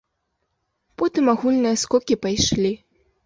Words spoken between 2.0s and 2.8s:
пайшлі.